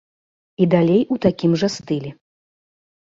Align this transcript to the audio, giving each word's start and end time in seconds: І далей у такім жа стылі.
І 0.63 0.67
далей 0.73 1.03
у 1.15 1.19
такім 1.25 1.51
жа 1.65 1.73
стылі. 1.75 2.17